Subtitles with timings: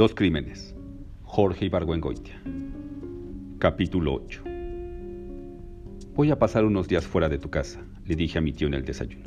[0.00, 0.74] Dos crímenes.
[1.24, 2.40] Jorge Ibargüengoitia.
[3.58, 4.42] Capítulo 8.
[6.14, 8.72] Voy a pasar unos días fuera de tu casa, le dije a mi tío en
[8.72, 9.26] el desayuno.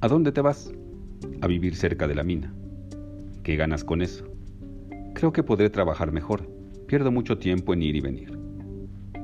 [0.00, 0.72] ¿A dónde te vas?
[1.40, 2.52] A vivir cerca de la mina.
[3.44, 4.24] ¿Qué ganas con eso?
[5.14, 6.50] Creo que podré trabajar mejor.
[6.88, 8.36] Pierdo mucho tiempo en ir y venir.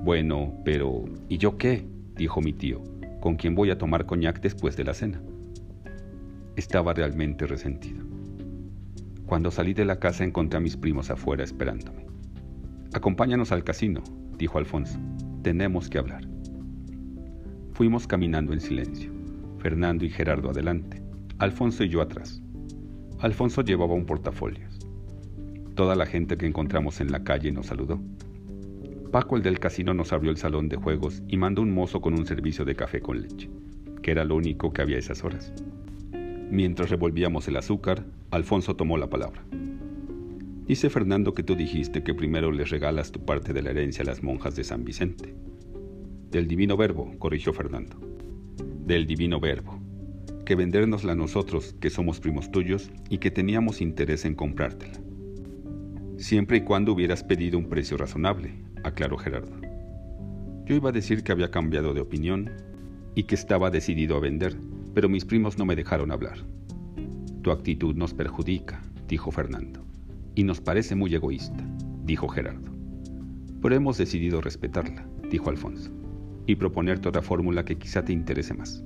[0.05, 1.89] Bueno, pero ¿y yo qué?
[2.15, 2.85] dijo mi tío,
[3.19, 5.21] con quien voy a tomar coñac después de la cena.
[6.55, 8.16] Estaba realmente resentido.
[9.27, 12.07] Cuando salí de la casa encontré a mis primos afuera esperándome.
[12.95, 14.03] Acompáñanos al casino,
[14.39, 14.99] dijo Alfonso.
[15.43, 16.27] Tenemos que hablar.
[17.73, 19.13] Fuimos caminando en silencio,
[19.59, 21.03] Fernando y Gerardo adelante,
[21.39, 22.41] Alfonso y yo atrás.
[23.19, 24.69] Alfonso llevaba un portafolio.
[25.75, 28.01] Toda la gente que encontramos en la calle nos saludó.
[29.11, 32.15] Paco, el del casino, nos abrió el salón de juegos y mandó un mozo con
[32.15, 33.51] un servicio de café con leche,
[34.03, 35.53] que era lo único que había esas horas.
[36.51, 39.45] Mientras revolvíamos el azúcar, Alfonso tomó la palabra.
[40.67, 44.07] Dice Fernando que tú dijiste que primero les regalas tu parte de la herencia a
[44.07, 45.35] las monjas de San Vicente.
[46.31, 47.97] Del divino verbo, corrigió Fernando.
[48.85, 49.81] Del divino verbo.
[50.45, 55.01] Que vendérnosla a nosotros, que somos primos tuyos y que teníamos interés en comprártela.
[56.17, 59.57] Siempre y cuando hubieras pedido un precio razonable, aclaró Gerardo.
[60.65, 62.51] Yo iba a decir que había cambiado de opinión
[63.15, 64.57] y que estaba decidido a vender,
[64.97, 66.39] pero mis primos no me dejaron hablar.
[67.43, 69.85] Tu actitud nos perjudica, dijo Fernando,
[70.35, 71.63] y nos parece muy egoísta,
[72.05, 72.73] dijo Gerardo.
[73.61, 75.91] Pero hemos decidido respetarla, dijo Alfonso,
[76.47, 78.83] y proponerte otra fórmula que quizá te interese más.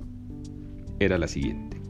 [0.99, 1.81] Era la siguiente.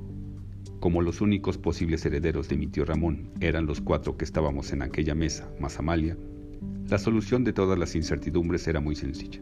[0.80, 4.84] Como los únicos posibles herederos de mi tío Ramón eran los cuatro que estábamos en
[4.84, 6.16] aquella mesa, más Amalia,
[6.90, 9.42] la solución de todas las incertidumbres era muy sencilla.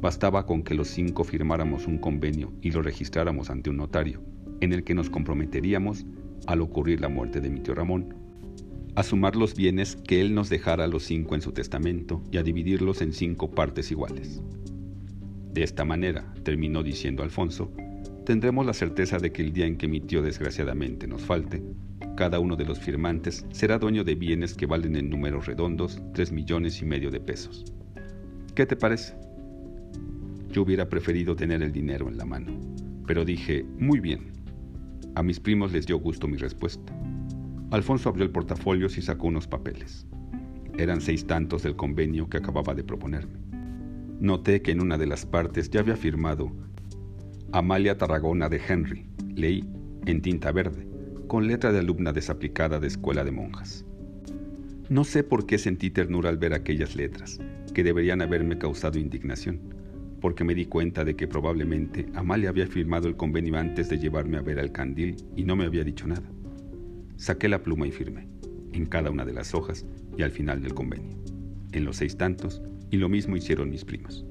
[0.00, 4.22] Bastaba con que los cinco firmáramos un convenio y lo registráramos ante un notario,
[4.60, 6.04] en el que nos comprometeríamos,
[6.46, 8.14] al ocurrir la muerte de mi tío Ramón,
[8.94, 12.38] a sumar los bienes que él nos dejara a los cinco en su testamento y
[12.38, 14.42] a dividirlos en cinco partes iguales.
[15.52, 17.72] De esta manera, terminó diciendo Alfonso,
[18.24, 21.62] tendremos la certeza de que el día en que mi tío desgraciadamente nos falte,
[22.16, 26.32] cada uno de los firmantes será dueño de bienes que valen en números redondos tres
[26.32, 27.64] millones y medio de pesos.
[28.54, 29.25] ¿Qué te parece?
[30.56, 32.58] Yo hubiera preferido tener el dinero en la mano,
[33.06, 34.32] pero dije, muy bien.
[35.14, 36.98] A mis primos les dio gusto mi respuesta.
[37.72, 40.06] Alfonso abrió el portafolio y sacó unos papeles.
[40.78, 43.38] Eran seis tantos del convenio que acababa de proponerme.
[44.18, 46.50] Noté que en una de las partes ya había firmado
[47.52, 49.62] Amalia Tarragona de Henry, leí,
[50.06, 50.88] en tinta verde,
[51.26, 53.84] con letra de alumna desaplicada de escuela de monjas.
[54.88, 57.40] No sé por qué sentí ternura al ver aquellas letras,
[57.74, 59.76] que deberían haberme causado indignación
[60.26, 64.38] porque me di cuenta de que probablemente Amalia había firmado el convenio antes de llevarme
[64.38, 66.28] a ver al candil y no me había dicho nada.
[67.14, 68.26] Saqué la pluma y firmé,
[68.72, 69.86] en cada una de las hojas
[70.18, 71.16] y al final del convenio,
[71.70, 72.60] en los seis tantos,
[72.90, 74.26] y lo mismo hicieron mis primos.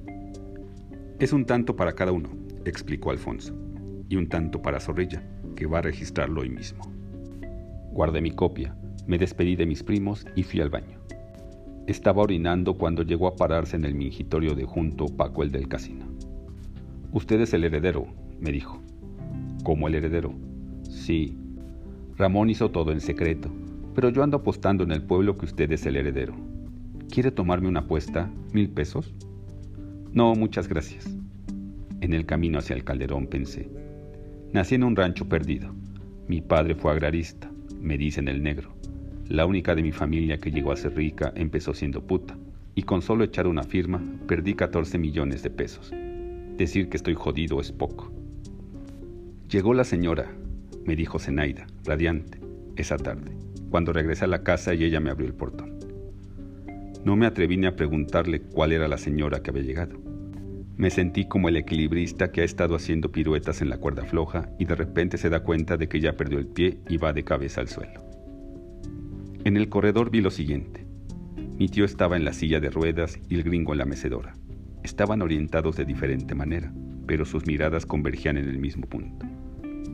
[1.20, 2.28] Es un tanto para cada uno,
[2.66, 3.58] explicó Alfonso,
[4.10, 5.24] y un tanto para Zorrilla,
[5.56, 6.92] que va a registrarlo hoy mismo.
[7.94, 8.76] Guardé mi copia,
[9.08, 11.05] me despedí de mis primos y fui al baño.
[11.88, 16.06] Estaba orinando cuando llegó a pararse en el mingitorio de junto Paco el del casino.
[17.12, 18.08] Usted es el heredero,
[18.40, 18.82] me dijo.
[19.64, 20.34] ¿Cómo el heredero?
[20.90, 21.38] Sí.
[22.18, 23.52] Ramón hizo todo en secreto,
[23.94, 26.34] pero yo ando apostando en el pueblo que usted es el heredero.
[27.12, 28.32] ¿Quiere tomarme una apuesta?
[28.52, 29.14] ¿Mil pesos?
[30.12, 31.16] No, muchas gracias.
[32.02, 33.70] En el camino hacia el calderón pensé.
[34.54, 35.72] Nací en un rancho perdido.
[36.28, 38.74] Mi padre fue agrarista, me dicen el negro.
[39.30, 42.38] La única de mi familia que llegó a ser rica empezó siendo puta,
[42.76, 45.92] y con solo echar una firma perdí 14 millones de pesos.
[46.58, 48.12] Decir que estoy jodido es poco.
[49.50, 50.32] Llegó la señora,
[50.86, 52.40] me dijo Zenaida, radiante,
[52.76, 53.32] esa tarde,
[53.72, 55.80] cuando regresé a la casa y ella me abrió el portón.
[57.04, 59.98] No me atreví ni a preguntarle cuál era la señora que había llegado.
[60.78, 64.66] Me sentí como el equilibrista que ha estado haciendo piruetas en la cuerda floja y
[64.66, 67.62] de repente se da cuenta de que ya perdió el pie y va de cabeza
[67.62, 68.15] al suelo.
[69.46, 70.88] En el corredor vi lo siguiente.
[71.60, 74.34] Mi tío estaba en la silla de ruedas y el gringo en la mecedora.
[74.82, 76.74] Estaban orientados de diferente manera,
[77.06, 79.28] pero sus miradas convergían en el mismo punto.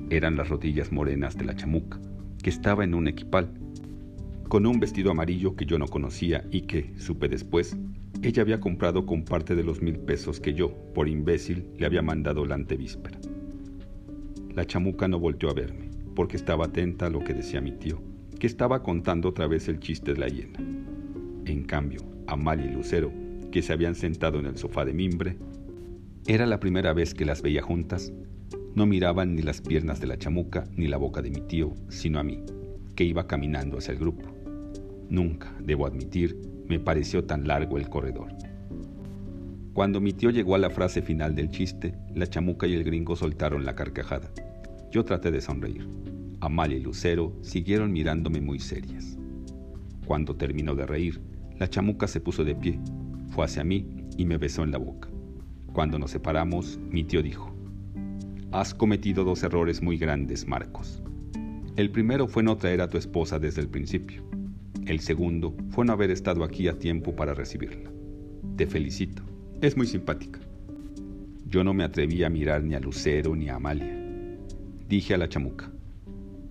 [0.10, 2.00] Eran las rodillas morenas de la chamuca,
[2.42, 3.52] que estaba en un equipal,
[4.48, 7.76] con un vestido amarillo que yo no conocía y que, supe después,
[8.24, 12.02] ella había comprado con parte de los mil pesos que yo, por imbécil, le había
[12.02, 13.20] mandado la antevíspera.
[14.56, 18.11] La chamuca no volteó a verme, porque estaba atenta a lo que decía mi tío
[18.42, 20.58] que estaba contando otra vez el chiste de la hiena.
[21.46, 23.14] En cambio, Amalia y Lucero,
[23.52, 25.38] que se habían sentado en el sofá de mimbre,
[26.26, 28.12] era la primera vez que las veía juntas,
[28.74, 32.18] no miraban ni las piernas de la chamuca ni la boca de mi tío, sino
[32.18, 32.44] a mí,
[32.96, 34.28] que iba caminando hacia el grupo.
[35.08, 36.36] Nunca, debo admitir,
[36.68, 38.30] me pareció tan largo el corredor.
[39.74, 43.16] Cuando mi tío llegó a la frase final del chiste, la chamuca y el gringo
[43.16, 44.32] soltaron la carcajada.
[44.90, 45.88] Yo traté de sonreír.
[46.42, 49.18] Amalia y Lucero siguieron mirándome muy serias.
[50.08, 51.22] Cuando terminó de reír,
[51.60, 52.80] la chamuca se puso de pie,
[53.30, 55.08] fue hacia mí y me besó en la boca.
[55.72, 57.56] Cuando nos separamos, mi tío dijo,
[58.52, 61.02] Has cometido dos errores muy grandes, Marcos.
[61.78, 64.24] El primero fue no traer a tu esposa desde el principio.
[64.88, 67.92] El segundo fue no haber estado aquí a tiempo para recibirla.
[68.58, 69.24] Te felicito.
[69.62, 70.40] Es muy simpática.
[71.46, 73.96] Yo no me atreví a mirar ni a Lucero ni a Amalia.
[74.90, 75.72] Dije a la chamuca,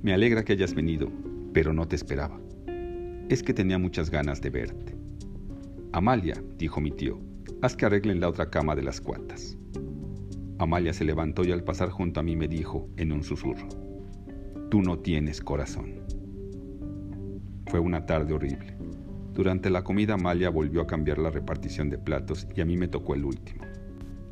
[0.02, 1.10] me alegra que hayas venido,
[1.52, 2.40] pero no te esperaba.
[3.28, 4.96] Es que tenía muchas ganas de verte.
[5.92, 7.20] Amalia, dijo mi tío,
[7.60, 9.58] haz que arreglen la otra cama de las cuatas.
[10.58, 13.68] Amalia se levantó y al pasar junto a mí me dijo en un susurro,
[14.70, 16.00] tú no tienes corazón.
[17.66, 18.76] Fue una tarde horrible.
[19.34, 22.88] Durante la comida Amalia volvió a cambiar la repartición de platos y a mí me
[22.88, 23.64] tocó el último.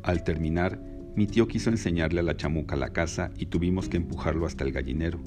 [0.03, 0.81] Al terminar,
[1.15, 4.71] mi tío quiso enseñarle a la chamuca la casa y tuvimos que empujarlo hasta el
[4.71, 5.19] gallinero.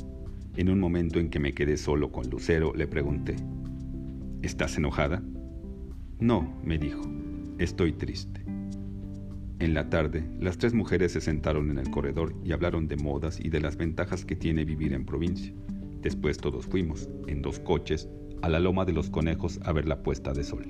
[0.56, 3.36] En un momento en que me quedé solo con Lucero, le pregunté,
[4.42, 5.22] ¿Estás enojada?
[6.18, 7.00] No, me dijo,
[7.58, 8.44] estoy triste.
[9.60, 13.38] En la tarde, las tres mujeres se sentaron en el corredor y hablaron de modas
[13.40, 15.54] y de las ventajas que tiene vivir en provincia.
[16.02, 18.08] Después todos fuimos, en dos coches,
[18.42, 20.66] a la loma de los conejos a ver la puesta de sol.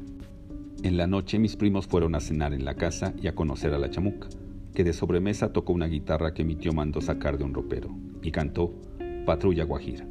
[0.83, 3.79] En la noche mis primos fueron a cenar en la casa y a conocer a
[3.79, 4.29] la chamuca,
[4.75, 7.89] que de sobremesa tocó una guitarra que mi tío mandó sacar de un ropero,
[8.23, 8.75] y cantó
[9.25, 10.05] Patrulla Guajira.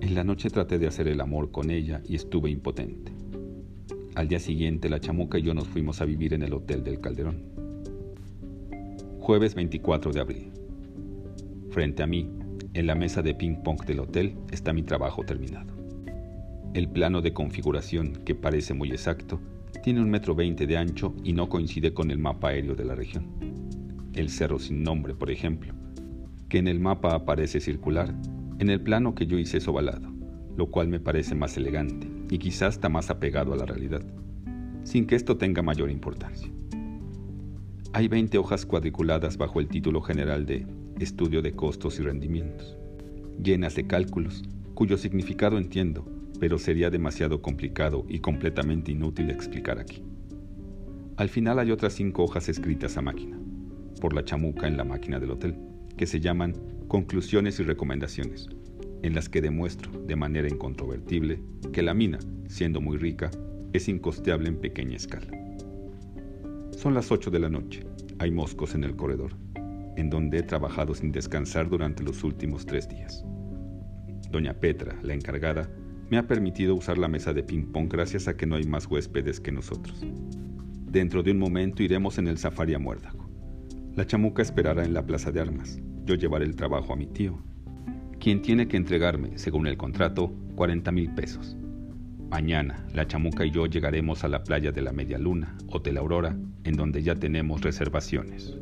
[0.00, 3.12] En la noche traté de hacer el amor con ella y estuve impotente.
[4.16, 7.00] Al día siguiente la chamuca y yo nos fuimos a vivir en el Hotel del
[7.00, 7.44] Calderón.
[9.20, 10.50] Jueves 24 de abril.
[11.70, 12.28] Frente a mí,
[12.74, 15.72] en la mesa de ping-pong del hotel, está mi trabajo terminado.
[16.74, 19.40] El plano de configuración, que parece muy exacto,
[19.84, 22.96] tiene un metro veinte de ancho y no coincide con el mapa aéreo de la
[22.96, 23.28] región.
[24.12, 25.72] El cerro sin nombre, por ejemplo,
[26.48, 28.14] que en el mapa aparece circular,
[28.58, 30.10] en el plano que yo hice es ovalado,
[30.56, 34.02] lo cual me parece más elegante y quizás está más apegado a la realidad,
[34.82, 36.50] sin que esto tenga mayor importancia.
[37.92, 40.66] Hay 20 hojas cuadriculadas bajo el título general de
[40.98, 42.76] Estudio de costos y rendimientos,
[43.42, 44.42] llenas de cálculos,
[44.74, 46.04] cuyo significado entiendo,
[46.40, 50.02] pero sería demasiado complicado y completamente inútil explicar aquí.
[51.16, 53.38] Al final hay otras cinco hojas escritas a máquina,
[54.00, 55.56] por la chamuca en la máquina del hotel,
[55.98, 56.54] que se llaman
[56.88, 58.48] conclusiones y recomendaciones,
[59.02, 61.42] en las que demuestro de manera incontrovertible
[61.72, 62.18] que la mina,
[62.48, 63.30] siendo muy rica,
[63.74, 65.26] es incosteable en pequeña escala.
[66.70, 67.84] Son las 8 de la noche,
[68.18, 69.32] hay moscos en el corredor,
[69.96, 73.24] en donde he trabajado sin descansar durante los últimos tres días.
[74.30, 75.68] Doña Petra, la encargada,
[76.08, 79.40] me ha permitido usar la mesa de ping-pong gracias a que no hay más huéspedes
[79.40, 80.02] que nosotros.
[80.90, 83.28] Dentro de un momento iremos en el safari a Muérdago.
[83.94, 85.80] La chamuca esperará en la plaza de armas.
[86.08, 87.38] Yo llevaré el trabajo a mi tío,
[88.18, 91.54] quien tiene que entregarme, según el contrato, 40 mil pesos.
[92.30, 96.34] Mañana, la chamuca y yo llegaremos a la playa de la Media Luna, Hotel Aurora,
[96.64, 98.56] en donde ya tenemos reservaciones.